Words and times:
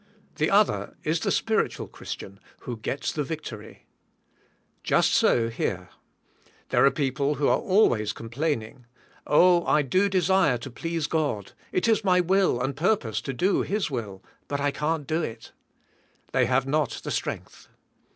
The 0.37 0.49
other 0.49 0.97
is 1.03 1.19
the 1.19 1.29
spiritual 1.29 1.87
Christian, 1.87 2.39
who 2.61 2.75
gets 2.77 3.11
the 3.11 3.23
victory. 3.23 3.85
Just 4.81 5.13
so 5.13 5.47
here. 5.49 5.89
There 6.69 6.83
are 6.83 6.89
people 6.89 7.35
who 7.35 7.47
are 7.47 7.59
always 7.59 8.11
com 8.11 8.27
plaining. 8.31 8.87
Oh, 9.27 9.63
I 9.67 9.83
do 9.83 10.09
desire 10.09 10.57
to 10.57 10.71
please 10.71 11.05
God; 11.05 11.51
it 11.71 11.87
is 11.87 12.03
my 12.03 12.19
will 12.19 12.59
and 12.61 12.75
purpose 12.75 13.21
to 13.21 13.31
do 13.31 13.61
His 13.61 13.91
will, 13.91 14.23
but 14.47 14.59
I 14.59 14.71
can't 14.71 15.05
do 15.05 15.21
it. 15.21 15.51
They 16.31 16.47
have 16.47 16.65
not 16.65 17.01
the 17.03 17.11
strength. 17.11 17.67